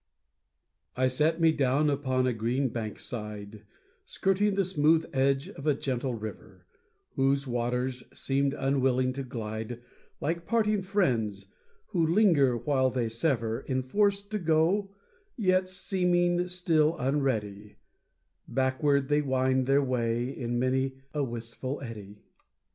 I 0.97 1.05
sat 1.05 1.39
me 1.39 1.51
down 1.51 1.87
upon 1.87 2.25
a 2.25 2.33
green 2.33 2.69
bank 2.69 2.99
side, 2.99 3.61
Skirting 4.03 4.55
the 4.55 4.65
smooth 4.65 5.05
edge 5.13 5.47
of 5.49 5.67
a 5.67 5.75
gentle 5.75 6.15
river, 6.15 6.65
Whose 7.11 7.45
waters 7.45 8.01
seemed 8.11 8.55
unwillingly 8.55 9.13
to 9.13 9.23
glide, 9.23 9.79
Like 10.19 10.47
parting 10.47 10.81
friends 10.81 11.45
who 11.89 12.03
linger 12.07 12.57
while 12.57 12.89
they 12.89 13.09
sever; 13.09 13.63
Enforced 13.69 14.31
to 14.31 14.39
go, 14.39 14.89
yet 15.37 15.69
seeming 15.69 16.47
still 16.47 16.97
unready, 16.97 17.75
Backward 18.47 19.07
they 19.07 19.21
wind 19.21 19.67
their 19.67 19.83
way 19.83 20.27
in 20.29 20.57
many 20.57 20.93
a 21.13 21.23
wistful 21.23 21.79
eddy. 21.79 22.23